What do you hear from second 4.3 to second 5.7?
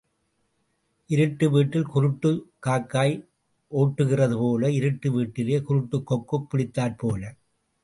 போல இருட்டு வீட்டிலே